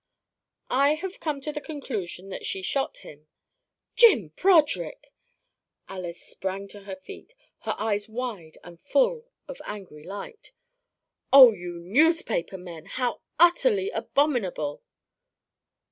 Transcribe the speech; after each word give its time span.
"I 0.71 0.95
have 0.95 1.19
come 1.19 1.41
to 1.41 1.51
the 1.51 1.61
conclusion 1.61 2.29
that 2.29 2.43
she 2.43 2.63
shot 2.63 2.97
him" 3.05 3.27
"Jim 3.95 4.29
Broderick!" 4.29 5.13
Alys 5.87 6.19
sprang 6.19 6.67
to 6.69 6.85
her 6.85 6.95
feet, 6.95 7.35
her 7.59 7.75
eyes 7.77 8.09
wide 8.09 8.57
and 8.63 8.81
full 8.81 9.27
of 9.47 9.61
angry 9.63 10.03
light. 10.03 10.53
"Oh, 11.31 11.51
you 11.51 11.77
newspaper 11.79 12.57
men! 12.57 12.85
How 12.87 13.21
utterly 13.39 13.91
abominable!" 13.91 14.81